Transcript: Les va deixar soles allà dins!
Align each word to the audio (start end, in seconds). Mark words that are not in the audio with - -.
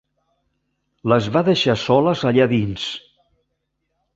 Les 1.13 1.27
va 1.35 1.43
deixar 1.49 1.75
soles 1.83 2.25
allà 2.31 2.49
dins! 2.55 2.89